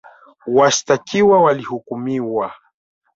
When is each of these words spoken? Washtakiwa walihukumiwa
Washtakiwa 0.55 1.41
walihukumiwa 1.41 2.53